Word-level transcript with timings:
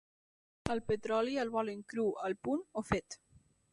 El 0.75 0.81
petroli, 0.87 1.37
el 1.43 1.53
volen 1.57 1.83
cru, 1.93 2.07
al 2.29 2.37
punt 2.49 2.65
o 2.83 2.85
fet? 2.93 3.19